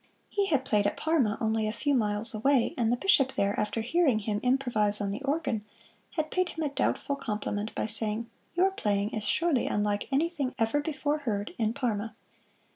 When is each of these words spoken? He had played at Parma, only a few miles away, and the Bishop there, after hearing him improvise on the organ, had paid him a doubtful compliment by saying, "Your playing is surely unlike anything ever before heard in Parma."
He 0.31 0.47
had 0.47 0.65
played 0.65 0.87
at 0.87 0.97
Parma, 0.97 1.37
only 1.39 1.67
a 1.67 1.71
few 1.71 1.93
miles 1.93 2.33
away, 2.33 2.73
and 2.75 2.91
the 2.91 2.95
Bishop 2.95 3.33
there, 3.33 3.53
after 3.59 3.81
hearing 3.81 4.17
him 4.17 4.39
improvise 4.41 4.99
on 4.99 5.11
the 5.11 5.21
organ, 5.21 5.63
had 6.13 6.31
paid 6.31 6.49
him 6.49 6.63
a 6.63 6.69
doubtful 6.73 7.15
compliment 7.15 7.75
by 7.75 7.85
saying, 7.85 8.27
"Your 8.55 8.71
playing 8.71 9.11
is 9.13 9.21
surely 9.23 9.67
unlike 9.67 10.07
anything 10.11 10.55
ever 10.57 10.79
before 10.81 11.19
heard 11.19 11.53
in 11.59 11.73
Parma." 11.73 12.15